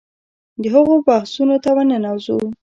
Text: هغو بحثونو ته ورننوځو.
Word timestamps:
هغو 0.73 0.95
بحثونو 1.07 1.55
ته 1.63 1.69
ورننوځو. 1.75 2.37